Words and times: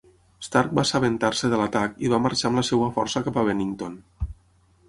Stark 0.45 0.71
va 0.79 0.85
assabentar-se 0.87 1.51
de 1.51 1.59
l'atac 1.61 2.01
i 2.07 2.11
va 2.15 2.21
marxar 2.25 2.49
amb 2.51 2.61
la 2.61 2.65
seva 2.71 2.91
força 2.97 3.25
cap 3.29 3.39
a 3.39 3.45
Bennington. 3.51 4.01